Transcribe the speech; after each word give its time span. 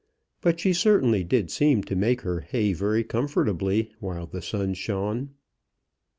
But 0.41 0.59
she 0.59 0.73
certainly 0.73 1.23
did 1.23 1.51
seem 1.51 1.83
to 1.83 1.95
make 1.95 2.21
her 2.21 2.39
hay 2.39 2.73
very 2.73 3.03
comfortably 3.03 3.91
while 3.99 4.25
the 4.25 4.41
sun 4.41 4.73
shone. 4.73 5.35